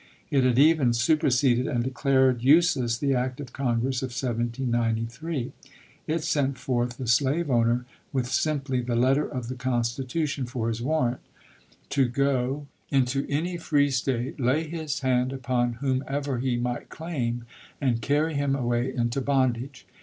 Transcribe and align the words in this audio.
It 0.31 0.43
had 0.43 0.57
even 0.57 0.93
superseded 0.93 1.67
and 1.67 1.83
declared 1.83 2.41
useless 2.41 2.97
the 2.97 3.13
act 3.13 3.39
of 3.39 3.53
Congress 3.53 4.01
of 4.01 4.07
1793. 4.07 5.51
It 6.07 6.23
sent 6.23 6.57
forth 6.57 6.97
the 6.97 7.05
slave 7.05 7.51
owner 7.51 7.85
with 8.11 8.25
simply 8.25 8.81
the 8.81 8.95
letter 8.95 9.27
of 9.29 9.47
the 9.47 9.53
Constitution 9.53 10.47
for 10.47 10.69
his 10.69 10.81
warrant, 10.81 11.19
to 11.89 12.05
go 12.07 12.65
24 12.89 12.89
ABRAHAM 12.89 12.91
LINCOLN 12.91 13.05
chap. 13.05 13.13
ii. 13.13 13.19
into 13.19 13.31
any 13.31 13.57
free 13.57 13.91
State, 13.91 14.39
lay 14.39 14.67
his 14.67 14.99
hand 15.01 15.31
upon 15.31 15.73
whomsoever 15.73 16.39
he 16.39 16.57
might 16.57 16.89
claim 16.89 17.45
and 17.79 18.01
carry 18.01 18.33
him 18.33 18.55
away 18.55 18.91
into 18.91 19.21
bondage. 19.21 19.85